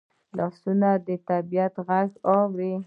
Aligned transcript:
لاسونه 0.37 0.89
د 1.07 1.09
طبیعت 1.29 1.73
غږ 1.87 2.09
اوري 2.33 2.73